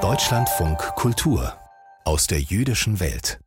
Deutschlandfunk 0.00 0.78
Kultur 0.94 1.58
aus 2.04 2.28
der 2.28 2.40
jüdischen 2.40 3.00
Welt. 3.00 3.40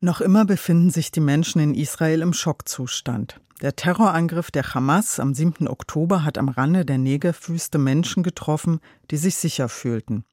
Noch 0.00 0.22
immer 0.22 0.46
befinden 0.46 0.88
sich 0.88 1.10
die 1.10 1.20
Menschen 1.20 1.60
in 1.60 1.74
Israel 1.74 2.22
im 2.22 2.32
Schockzustand. 2.32 3.38
Der 3.60 3.76
Terrorangriff 3.76 4.50
der 4.50 4.72
Hamas 4.72 5.20
am 5.20 5.34
7. 5.34 5.68
Oktober 5.68 6.24
hat 6.24 6.38
am 6.38 6.48
Rande 6.48 6.86
der 6.86 6.96
Negerwüste 6.96 7.76
Menschen 7.76 8.22
getroffen, 8.22 8.80
die 9.10 9.18
sich 9.18 9.36
sicher 9.36 9.68
fühlten. 9.68 10.24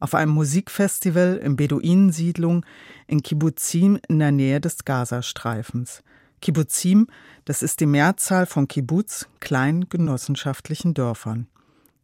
Auf 0.00 0.14
einem 0.14 0.32
Musikfestival 0.32 1.40
in 1.42 1.56
Beduinensiedlung 1.56 2.66
in 3.06 3.22
Kibbuzim 3.22 3.98
in 4.06 4.18
der 4.18 4.32
Nähe 4.32 4.60
des 4.60 4.84
Gazastreifens. 4.84 6.02
Kibbuzim, 6.42 7.06
das 7.46 7.62
ist 7.62 7.80
die 7.80 7.86
Mehrzahl 7.86 8.44
von 8.44 8.68
Kibbuz, 8.68 9.28
kleinen 9.40 9.88
genossenschaftlichen 9.88 10.92
Dörfern. 10.92 11.48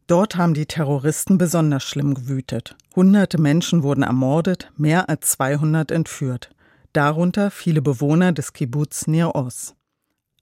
Dort 0.07 0.35
haben 0.35 0.53
die 0.53 0.65
Terroristen 0.67 1.37
besonders 1.37 1.83
schlimm 1.83 2.13
gewütet. 2.13 2.75
Hunderte 2.95 3.39
Menschen 3.39 3.83
wurden 3.83 4.03
ermordet, 4.03 4.71
mehr 4.77 5.09
als 5.09 5.31
200 5.31 5.91
entführt. 5.91 6.51
Darunter 6.93 7.51
viele 7.51 7.81
Bewohner 7.81 8.31
des 8.31 8.53
Kibbuz 8.53 9.07
Nir 9.07 9.35
Oz 9.35 9.75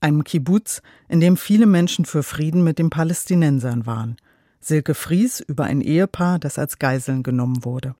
einem 0.04 0.24
Kibbuz, 0.24 0.82
in 1.08 1.22
dem 1.22 1.38
viele 1.38 1.66
Menschen 1.66 2.06
für 2.06 2.24
Frieden 2.24 2.64
mit 2.64 2.78
den 2.78 2.90
Palästinensern 2.90 3.86
waren. 3.86 4.18
Silke 4.60 4.94
Fries 4.94 5.40
über 5.40 5.64
ein 5.64 5.82
Ehepaar, 5.82 6.40
das 6.40 6.60
als 6.60 6.78
Geiseln 6.78 7.24
genommen 7.24 7.64
wurde. 7.66 7.96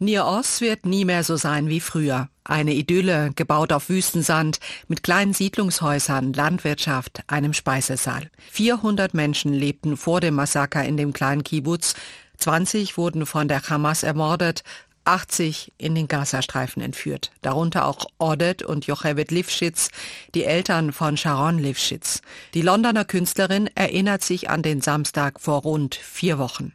Nir 0.00 0.26
Oz 0.26 0.60
wird 0.60 0.86
nie 0.86 1.04
mehr 1.04 1.24
so 1.24 1.36
sein 1.36 1.68
wie 1.68 1.80
früher. 1.80 2.28
Eine 2.44 2.72
Idylle, 2.72 3.32
gebaut 3.34 3.72
auf 3.72 3.88
Wüstensand, 3.88 4.60
mit 4.86 5.02
kleinen 5.02 5.32
Siedlungshäusern, 5.32 6.32
Landwirtschaft, 6.32 7.24
einem 7.26 7.52
Speisesaal. 7.52 8.30
400 8.50 9.12
Menschen 9.12 9.52
lebten 9.52 9.96
vor 9.96 10.20
dem 10.20 10.34
Massaker 10.34 10.84
in 10.84 10.96
dem 10.96 11.12
kleinen 11.12 11.42
Kibbuz. 11.42 11.96
20 12.36 12.96
wurden 12.96 13.26
von 13.26 13.48
der 13.48 13.68
Hamas 13.68 14.04
ermordet, 14.04 14.62
80 15.08 15.72
in 15.78 15.94
den 15.94 16.06
Gazastreifen 16.06 16.82
entführt, 16.82 17.30
darunter 17.40 17.86
auch 17.86 18.04
Odet 18.18 18.62
und 18.62 18.86
Jochebed 18.86 19.30
Lifschitz, 19.30 19.88
die 20.34 20.44
Eltern 20.44 20.92
von 20.92 21.16
Sharon 21.16 21.58
Lifschitz. 21.58 22.20
Die 22.52 22.60
Londoner 22.60 23.06
Künstlerin 23.06 23.70
erinnert 23.74 24.22
sich 24.22 24.50
an 24.50 24.60
den 24.60 24.82
Samstag 24.82 25.40
vor 25.40 25.62
rund 25.62 25.94
vier 25.94 26.38
Wochen. 26.38 26.74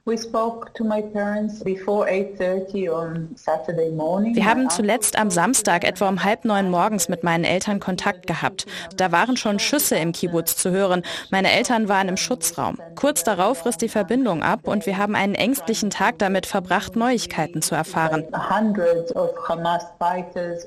Wir 4.33 4.45
haben 4.45 4.69
zuletzt 4.71 5.15
am 5.19 5.30
Samstag 5.30 5.83
etwa 5.83 6.09
um 6.09 6.23
halb 6.23 6.43
neun 6.43 6.71
morgens 6.71 7.09
mit 7.09 7.23
meinen 7.23 7.43
Eltern 7.43 7.80
Kontakt 7.80 8.25
gehabt. 8.25 8.65
Da 8.97 9.11
waren 9.11 9.38
schon 9.38 9.59
Schüsse 9.59 9.97
im 9.97 10.11
Kibbutz 10.11 10.58
zu 10.58 10.71
hören. 10.71 11.03
Meine 11.30 11.52
Eltern 11.52 11.88
waren 11.88 12.09
im 12.09 12.17
Schutzraum. 12.17 12.80
Kurz 12.95 13.23
darauf 13.23 13.67
riss 13.67 13.77
die 13.77 13.89
Verbindung 13.89 14.41
ab 14.41 14.61
und 14.67 14.88
wir 14.88 14.97
haben 14.97 15.13
einen 15.13 15.36
ängstlichen 15.36 15.91
Tag 15.91 16.17
damit 16.17 16.47
verbracht, 16.47 16.95
Neuigkeiten 16.95 17.61
zu 17.61 17.75
erfahren. 17.75 18.22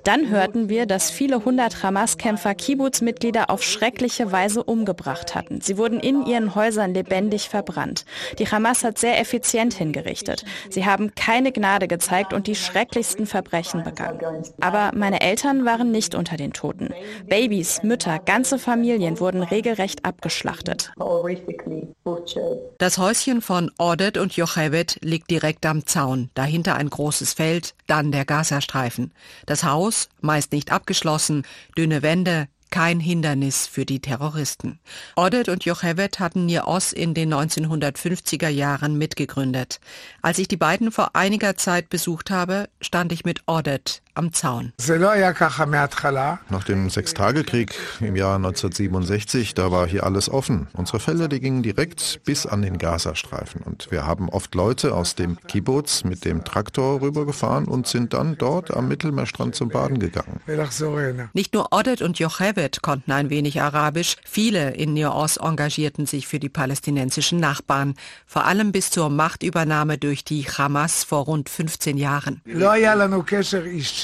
Dann 0.05 0.29
hörten 0.31 0.69
wir, 0.69 0.87
dass 0.87 1.11
viele 1.11 1.45
hundert 1.45 1.83
Hamas-Kämpfer 1.83 2.55
Kibbutz-Mitglieder 2.55 3.51
auf 3.51 3.63
schreckliche 3.63 4.33
Weise 4.33 4.63
umgebracht 4.63 5.35
hatten. 5.35 5.61
Sie 5.61 5.79
wurden 5.79 6.01
in 6.01 6.27
ihren 6.27 6.55
Häusern 6.55 6.95
lebendig 6.95 7.49
verbrannt. 7.49 8.05
Die 8.39 8.47
Hamas 8.47 8.85
hat 8.85 8.99
sehr 8.99 9.19
effizient 9.21 9.75
hingerichtet. 9.75 10.45
Sie 10.71 10.85
haben 10.85 11.15
keine 11.15 11.53
Gnade 11.53 11.89
gezeigt 11.89 12.33
und 12.33 12.47
die 12.47 12.55
schrecklichsten 12.55 13.27
Verbrechen 13.27 13.83
begangen. 13.83 14.21
Aber 14.61 14.93
meine 14.95 15.21
Eltern 15.21 15.65
waren 15.65 15.91
nicht 15.91 16.15
unter 16.15 16.37
den 16.37 16.53
Toten. 16.53 16.93
Babys, 17.27 17.83
Mütter, 17.83 18.19
ganze 18.19 18.59
Familien 18.59 19.21
wurden 19.21 19.43
regelrecht 19.43 20.05
abgeschlachtet. 20.05 20.93
Das 22.79 22.99
Häuschen 22.99 23.41
von 23.41 23.71
Ordet 23.79 24.19
und 24.19 24.37
Jochebed 24.37 24.99
liegt 25.03 25.31
direkt 25.31 25.67
am 25.67 25.87
Zaun. 25.87 26.31
Dahinter 26.35 26.77
ein 26.77 26.91
großes 26.91 27.35
Feld 27.35 27.46
Feld, 27.47 27.77
dann 27.87 28.11
der 28.11 28.25
Gazastreifen. 28.25 29.13
Das 29.47 29.63
Haus, 29.63 30.09
meist 30.21 30.51
nicht 30.51 30.73
abgeschlossen, 30.73 31.45
dünne 31.79 32.03
Wände, 32.03 32.49
kein 32.71 32.99
Hindernis 32.99 33.69
für 33.69 33.87
die 33.87 34.01
Terroristen. 34.01 34.81
Odet 35.15 35.49
und 35.49 35.65
Jochevet 35.65 36.19
hatten 36.19 36.47
Nir 36.47 36.67
Oz 36.67 36.91
in 36.91 37.15
den 37.15 37.33
1950er 37.33 38.49
Jahren 38.49 38.99
mitgegründet. 38.99 39.79
Als 40.23 40.41
ich 40.41 40.49
die 40.49 40.57
beiden 40.57 40.91
vor 40.91 41.15
einiger 41.15 41.57
Zeit 41.57 41.89
besucht 41.89 42.33
habe, 42.33 42.69
stand 42.81 43.13
ich 43.13 43.25
mit 43.25 43.43
Odet 43.47 44.03
am 44.17 44.33
Zaun. 44.33 44.73
Nach 46.51 46.65
dem 46.65 46.91
Sechstagekrieg 46.91 47.75
im 48.01 48.17
Jahr 48.17 48.37
1967, 48.37 49.55
da 49.55 49.71
war 49.71 49.87
hier 49.87 50.05
alles 50.05 50.29
offen. 50.29 50.69
Unsere 50.73 51.01
Felder, 51.01 51.29
die 51.29 51.41
gingen 51.41 51.63
direkt 51.63 52.21
bis 52.25 52.47
an 52.47 52.63
den 52.63 52.79
Gazastreifen. 52.79 53.63
Und 53.63 53.91
wir 53.91 54.07
haben 54.07 54.29
oft 54.29 54.55
Leute 54.55 54.95
aus 54.95 55.15
dem 55.15 55.39
Kibbutz 55.47 56.05
mit 56.05 56.25
dem 56.25 56.45
Traktor 56.45 57.01
rübergefahren 57.01 57.67
und 57.67 57.87
sind 57.87 58.15
dann 58.15 58.37
dort 58.39 58.75
am 58.75 58.89
Mittelmeerstrand 58.89 59.55
zum 59.55 59.69
Baden 59.69 59.99
gegangen. 59.99 60.41
Nicht 61.33 61.55
nur 61.55 61.73
Odet 61.73 62.03
und 62.03 62.19
Jochevet 62.19 62.83
konnten 62.83 63.13
ein 63.13 63.31
wenig 63.31 63.61
Arabisch. 63.61 64.17
Viele 64.25 64.71
in 64.71 64.95
Nios 64.95 65.37
engagierten 65.37 66.07
sich 66.07 66.27
für 66.27 66.39
die 66.39 66.49
palästinensischen 66.49 67.41
Nachbarn. 67.41 67.95
Vor 68.27 68.45
allem 68.45 68.73
bis 68.73 68.91
zur 68.91 69.11
Machtübernahme 69.11 69.99
durch 69.99 70.25
die 70.25 70.45
Hamas 70.45 71.05
vor 71.05 71.25
rund 71.25 71.49
15 71.49 71.97
Jahren. 71.97 72.41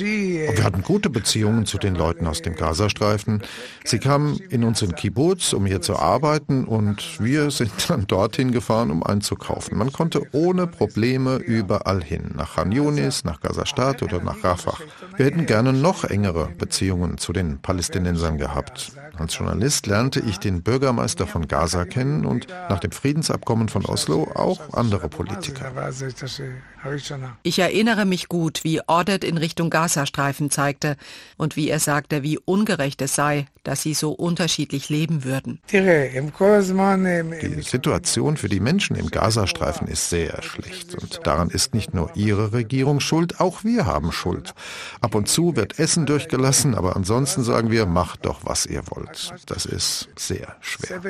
Wir 0.03 0.65
hatten 0.65 0.83
gute 0.83 1.11
Beziehungen 1.11 1.65
zu 1.65 1.79
den 1.79 1.95
Leuten 1.95 2.27
aus 2.27 2.43
dem 2.43 2.57
Gazastreifen. 2.57 3.43
Sie 3.85 3.99
kamen 3.99 4.39
in 4.51 4.65
unseren 4.65 4.95
Kibbutz, 4.95 5.53
um 5.53 5.65
hier 5.65 5.81
zu 5.81 5.97
arbeiten 5.97 6.65
und 6.65 7.21
wir 7.21 7.51
sind 7.51 7.73
dann 7.89 8.07
dorthin 8.07 8.51
gefahren, 8.51 8.91
um 8.91 9.03
einzukaufen. 9.03 9.79
Man 9.79 9.93
konnte 9.93 10.23
ohne 10.33 10.67
Probleme 10.67 11.37
überall 11.37 12.03
hin, 12.03 12.33
nach 12.35 12.57
Khan 12.57 12.73
Yunis, 12.73 13.25
nach 13.25 13.41
Gazastadt 13.41 14.03
oder 14.03 14.23
nach 14.23 14.43
Rafah. 14.43 14.77
Wir 15.17 15.27
hätten 15.27 15.47
gerne 15.47 15.73
noch 15.73 16.05
engere 16.05 16.49
Beziehungen 16.59 17.19
zu 17.19 17.33
den 17.33 17.59
Palästinensern 17.59 18.39
gehabt. 18.39 18.93
Als 19.17 19.37
Journalist 19.37 19.87
lernte 19.87 20.21
ich 20.21 20.39
den 20.39 20.63
Bürgermeister 20.63 21.27
von 21.27 21.47
Gaza 21.47 21.85
kennen 21.85 22.25
und 22.25 22.49
nach 22.69 22.81
dem 22.81 22.93
Friedensabkommen 22.93 23.69
von 23.69 23.85
Oslo 23.85 24.29
auch 24.35 24.73
andere 24.73 25.09
Politiker. 25.09 25.71
Ich 27.43 27.59
erinnere 27.59 28.05
mich 28.05 28.29
gut, 28.29 28.65
wie 28.65 28.81
Ordet 28.87 29.23
in 29.23 29.39
Richtung 29.39 29.71
Gazastreifen 29.93 30.51
zeigte 30.51 30.97
und 31.37 31.55
wie 31.57 31.69
er 31.69 31.79
sagte, 31.79 32.23
wie 32.23 32.39
ungerecht 32.39 33.03
es 33.03 33.15
sei, 33.15 33.47
dass 33.63 33.83
sie 33.83 33.93
so 33.95 34.13
unterschiedlich 34.13 34.89
leben 34.89 35.25
würden. 35.25 35.61
Die 35.71 37.63
Situation 37.63 38.37
für 38.39 38.49
die 38.49 38.61
Menschen 38.61 38.97
im 38.97 39.11
Gazastreifen 39.11 39.87
ist 39.89 40.09
sehr 40.09 40.43
schlecht 40.43 40.95
und 40.95 41.21
daran 41.25 41.51
ist 41.51 41.75
nicht 41.75 41.93
nur 41.93 42.11
ihre 42.17 42.53
Regierung 42.53 43.01
schuld, 43.01 43.39
auch 43.39 43.65
wir 43.65 43.85
haben 43.87 44.13
Schuld. 44.13 44.55
Ab 45.01 45.15
und 45.15 45.29
zu 45.29 45.57
wird 45.57 45.79
Essen 45.79 46.07
durchgelassen, 46.07 46.75
aber 46.75 46.97
ansonsten 46.97 47.45
sagen 47.45 47.71
wir, 47.71 47.85
macht 47.87 48.25
doch, 48.25 48.41
was 48.45 48.65
ihr 48.67 48.83
wollt. 48.89 49.35
Das 49.47 49.67
ist 49.67 50.09
sehr 50.17 50.57
schwer. 50.61 51.03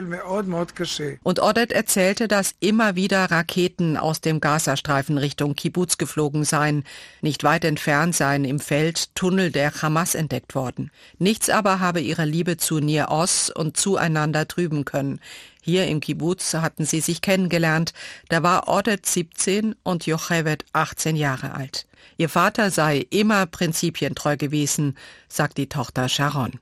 Und 1.22 1.40
Ordet 1.40 1.72
erzählte, 1.72 2.28
dass 2.28 2.54
immer 2.60 2.96
wieder 2.96 3.30
Raketen 3.30 3.96
aus 3.96 4.20
dem 4.20 4.40
Gazastreifen 4.40 5.18
Richtung 5.18 5.54
Kibbutz 5.54 5.98
geflogen 5.98 6.44
seien, 6.44 6.84
nicht 7.20 7.44
weit 7.44 7.64
entfernt 7.64 8.14
seien 8.14 8.44
im 8.44 8.58
Feld 8.72 9.14
Tunnel 9.14 9.50
der 9.50 9.82
Hamas 9.82 10.14
entdeckt 10.14 10.54
worden. 10.54 10.90
Nichts 11.18 11.50
aber 11.50 11.78
habe 11.80 12.00
ihre 12.00 12.24
Liebe 12.24 12.56
zu 12.56 12.78
Nir 12.78 13.10
Oz 13.10 13.52
und 13.54 13.76
zueinander 13.76 14.48
trüben 14.48 14.86
können. 14.86 15.20
Hier 15.64 15.86
im 15.86 16.00
Kibbutz 16.00 16.54
hatten 16.54 16.84
sie 16.84 17.00
sich 17.00 17.22
kennengelernt. 17.22 17.92
Da 18.28 18.42
war 18.42 18.68
Odet 18.68 19.06
17 19.06 19.76
und 19.84 20.06
Jochevet 20.06 20.64
18 20.72 21.14
Jahre 21.14 21.54
alt. 21.54 21.86
Ihr 22.16 22.28
Vater 22.28 22.70
sei 22.70 23.06
immer 23.10 23.46
prinzipientreu 23.46 24.36
gewesen, 24.36 24.96
sagt 25.28 25.56
die 25.58 25.68
Tochter 25.68 26.08
Sharon. 26.08 26.52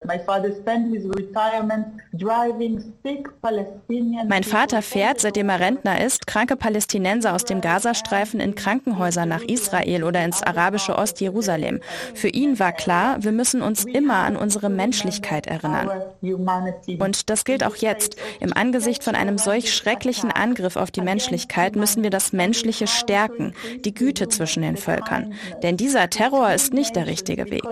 Mein 4.29 4.45
Vater 4.45 4.83
fährt, 4.83 5.21
seitdem 5.21 5.49
er 5.49 5.61
Rentner 5.61 6.05
ist, 6.05 6.27
kranke 6.27 6.57
Palästinenser 6.57 7.35
aus 7.35 7.45
dem 7.45 7.61
Gazastreifen 7.61 8.39
in 8.41 8.55
Krankenhäuser 8.55 9.27
nach 9.27 9.43
Israel 9.43 10.05
oder 10.05 10.25
ins 10.25 10.43
arabische 10.43 10.97
Ostjerusalem. 10.97 11.81
Für 12.15 12.29
ihn 12.29 12.59
war 12.59 12.73
klar, 12.73 13.23
wir 13.23 13.33
müssen 13.33 13.61
uns 13.61 13.85
immer 13.85 14.19
an 14.19 14.37
unsere 14.37 14.71
Menschlichkeit 14.71 15.47
erinnern. 15.47 15.91
Und 16.23 17.29
das 17.29 17.45
gilt 17.45 17.65
auch 17.65 17.77
jetzt. 17.77 18.17
Im 18.39 18.53
Angesicht 18.53 18.90
von 18.99 19.15
einem 19.15 19.39
solch 19.39 19.73
schrecklichen 19.73 20.31
Angriff 20.31 20.77
auf 20.77 20.91
die 20.91 21.01
Menschlichkeit 21.01 21.77
müssen 21.77 22.03
wir 22.03 22.11
das 22.11 22.33
Menschliche 22.33 22.87
stärken, 22.87 23.55
die 23.85 23.95
Güte 23.95 24.29
zwischen 24.29 24.63
den 24.63 24.77
Völkern. 24.77 25.35
Denn 25.63 25.77
dieser 25.77 26.11
Terror 26.11 26.53
ist 26.53 26.73
nicht 26.73 26.97
der 26.97 27.07
richtige 27.07 27.51
Weg. 27.51 27.63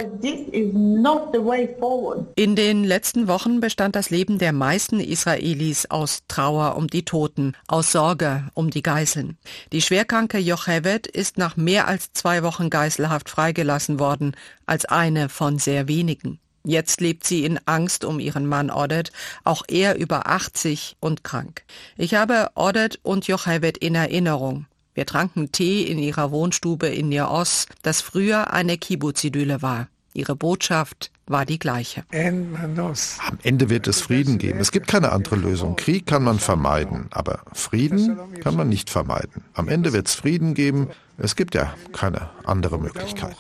In 2.37 2.57
den 2.57 2.85
letzten 2.85 3.29
Wochen 3.29 3.61
bestand 3.61 3.97
das 3.97 4.11
Leben 4.11 4.39
der 4.39 4.53
meisten 4.53 5.01
Israelis 5.01 5.87
aus 5.91 6.21
Trauer 6.29 6.77
um 6.77 6.87
die 6.87 7.05
Toten, 7.05 7.55
aus 7.67 7.93
Sorge 7.93 8.45
um 8.55 8.71
die 8.71 8.83
Geiseln. 8.83 9.37
Die 9.73 9.83
schwerkranke 9.83 10.39
Jochevet 10.39 11.07
ist 11.07 11.39
nach 11.39 11.57
mehr 11.57 11.89
als 11.89 12.13
zwei 12.13 12.43
Wochen 12.43 12.71
Geiselhaft 12.71 13.29
freigelassen 13.29 13.99
worden, 13.99 14.37
als 14.67 14.85
eine 14.85 15.29
von 15.29 15.59
sehr 15.59 15.89
wenigen. 15.89 16.39
Jetzt 16.65 17.01
lebt 17.01 17.25
sie 17.25 17.45
in 17.45 17.59
Angst 17.67 18.05
um 18.05 18.21
ihren 18.21 18.47
Mann 18.47 18.71
Odet, 18.71 19.13
auch 19.45 19.63
er 19.69 19.97
über 19.97 20.27
80 20.27 20.97
und 21.01 21.25
krank. 21.25 21.65
Ich 21.97 22.15
habe 22.15 22.51
Odet 22.55 22.99
und 23.03 23.27
Jochevet 23.27 23.79
in 23.79 23.95
Erinnerung. 23.95 24.67
Wir 24.95 25.07
tranken 25.07 25.53
Tee 25.53 25.83
in 25.83 25.99
ihrer 25.99 26.33
Wohnstube 26.33 26.89
in 26.89 27.19
Oz, 27.21 27.67
das 27.83 28.01
früher 28.01 28.53
eine 28.53 28.77
Kibbutz-Idylle 28.79 29.63
war. 29.63 29.89
Ihre 30.13 30.35
Botschaft 30.35 31.13
war 31.29 31.45
die 31.45 31.59
gleiche. 31.59 32.05
Am 32.13 33.39
Ende 33.43 33.71
wird 33.71 33.87
es 33.87 34.01
Frieden 34.01 34.39
geben. 34.39 34.59
Es 34.59 34.73
gibt 34.73 34.87
keine 34.89 35.13
andere 35.13 35.37
Lösung. 35.37 35.77
Krieg 35.77 36.07
kann 36.07 36.23
man 36.23 36.39
vermeiden, 36.39 37.07
aber 37.11 37.41
Frieden 37.53 38.19
kann 38.41 38.57
man 38.57 38.69
nicht 38.69 38.91
vermeiden. 38.91 39.45
Am 39.55 39.69
Ende 39.69 39.93
wird 39.93 40.09
es 40.09 40.15
Frieden 40.15 40.55
geben. 40.55 40.89
Es 41.21 41.35
gibt 41.35 41.55
ja 41.55 41.75
keine 41.93 42.31
andere 42.45 42.79
Möglichkeit. 42.79 43.37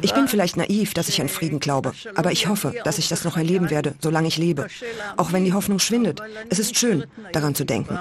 Ich 0.00 0.14
bin 0.14 0.28
vielleicht 0.28 0.56
naiv, 0.56 0.94
dass 0.94 1.08
ich 1.08 1.20
an 1.20 1.28
Frieden 1.28 1.60
glaube, 1.60 1.92
aber 2.14 2.32
ich 2.32 2.46
hoffe, 2.48 2.74
dass 2.84 2.98
ich 2.98 3.08
das 3.08 3.24
noch 3.24 3.36
erleben 3.36 3.68
werde, 3.68 3.94
solange 4.00 4.28
ich 4.28 4.38
lebe. 4.38 4.66
Auch 5.16 5.32
wenn 5.32 5.44
die 5.44 5.52
Hoffnung 5.52 5.78
schwindet. 5.78 6.22
Es 6.48 6.58
ist 6.58 6.76
schön, 6.76 7.04
daran 7.32 7.54
zu 7.54 7.64
denken. 7.64 7.98